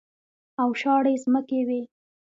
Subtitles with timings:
[0.61, 1.81] او شاړې ځمکې وې.